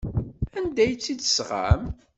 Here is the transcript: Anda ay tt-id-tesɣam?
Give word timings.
Anda 0.57 0.81
ay 0.83 0.93
tt-id-tesɣam? 0.95 1.83